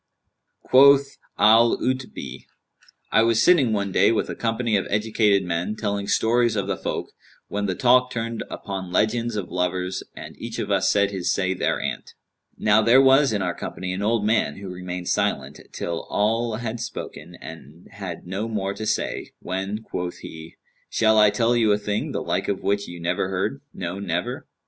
Quoth 0.63 1.19
Al 1.37 1.77
'Utbν[FN#190], 1.77 2.45
"I 3.11 3.21
was 3.21 3.39
sitting 3.39 3.71
one 3.71 3.91
day 3.91 4.11
with 4.11 4.31
a 4.31 4.35
company 4.35 4.75
of 4.75 4.87
educated 4.89 5.43
men, 5.43 5.75
telling 5.75 6.07
stories 6.07 6.55
of 6.55 6.65
the 6.65 6.75
folk, 6.75 7.11
when 7.49 7.67
the 7.67 7.75
talk 7.75 8.09
turned 8.09 8.43
upon 8.49 8.91
legends 8.91 9.35
of 9.35 9.51
lovers 9.51 10.01
and 10.15 10.35
each 10.39 10.57
of 10.57 10.71
us 10.71 10.89
said 10.89 11.11
his 11.11 11.31
say 11.31 11.53
thereanent. 11.53 12.15
Now 12.57 12.81
there 12.81 12.99
was 12.99 13.31
in 13.31 13.43
our 13.43 13.53
company 13.53 13.93
an 13.93 14.01
old 14.01 14.25
man, 14.25 14.55
who 14.57 14.69
remained 14.73 15.07
silent, 15.07 15.59
till 15.71 16.07
all 16.09 16.55
had 16.55 16.79
spoken 16.79 17.35
and 17.35 17.87
had 17.91 18.25
no 18.25 18.47
more 18.47 18.73
to 18.73 18.87
say, 18.87 19.33
when 19.39 19.83
quoth 19.83 20.17
he, 20.21 20.55
'Shall 20.89 21.19
I 21.19 21.29
tell 21.29 21.55
you 21.55 21.71
a 21.73 21.77
thing, 21.77 22.11
the 22.11 22.23
like 22.23 22.47
of 22.47 22.63
which 22.63 22.87
you 22.87 22.99
never 22.99 23.29
heard; 23.29 23.61
no, 23.71 23.99
never?' 23.99 24.47